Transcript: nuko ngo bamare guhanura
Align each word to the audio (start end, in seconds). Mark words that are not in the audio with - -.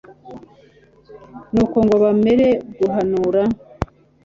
nuko 1.51 1.77
ngo 1.85 1.95
bamare 2.03 2.49
guhanura 2.77 3.41